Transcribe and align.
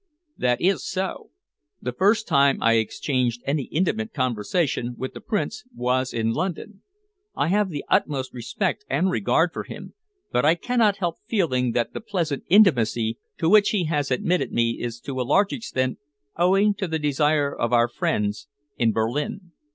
"That 0.35 0.59
is 0.59 0.83
so. 0.83 1.29
The 1.79 1.91
first 1.93 2.27
time 2.27 2.57
I 2.59 2.77
exchanged 2.77 3.43
any 3.45 3.65
intimate 3.65 4.15
conversation 4.15 4.95
with 4.97 5.13
the 5.13 5.21
Prince 5.21 5.63
was 5.75 6.11
in 6.11 6.31
London. 6.33 6.81
I 7.35 7.49
have 7.49 7.69
the 7.69 7.85
utmost 7.87 8.33
respect 8.33 8.83
and 8.89 9.11
regard 9.11 9.53
for 9.53 9.61
him, 9.63 9.93
but 10.31 10.43
I 10.43 10.55
cannot 10.55 10.97
help 10.97 11.17
feeling 11.27 11.73
that 11.73 11.93
the 11.93 12.01
pleasant 12.01 12.45
intimacy 12.49 13.19
to 13.37 13.47
which 13.47 13.69
he 13.69 13.83
has 13.85 14.09
admitted 14.09 14.51
me 14.51 14.79
is 14.81 14.99
to 15.01 15.21
a 15.21 15.21
large 15.21 15.53
extent 15.53 15.99
owing 16.35 16.73
to 16.79 16.87
the 16.87 16.97
desire 16.97 17.55
of 17.55 17.71
our 17.71 17.87
friends 17.87 18.47
in 18.77 18.93
Berlin. 18.93 19.51